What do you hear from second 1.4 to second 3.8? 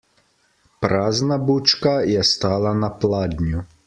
bučka je stala na pladnju.